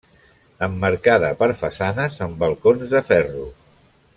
Emmarcada 0.67 1.29
per 1.41 1.49
façanes 1.59 2.17
amb 2.29 2.41
balcons 2.45 2.89
de 2.97 3.03
ferro. 3.11 3.47